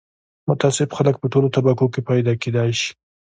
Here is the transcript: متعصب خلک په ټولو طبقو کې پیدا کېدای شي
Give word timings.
متعصب 0.49 0.89
خلک 0.97 1.15
په 1.19 1.27
ټولو 1.33 1.47
طبقو 1.55 1.85
کې 1.93 2.01
پیدا 2.09 2.33
کېدای 2.43 2.71
شي 2.79 2.91